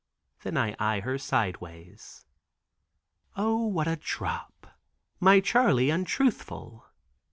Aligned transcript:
Then 0.41 0.57
I 0.57 0.75
eye 0.79 1.01
her 1.01 1.19
sideways. 1.19 2.25
O 3.37 3.67
what 3.67 3.87
a 3.87 3.97
drop! 3.97 4.65
My 5.19 5.39
Charley 5.41 5.91
untruthful! 5.91 6.87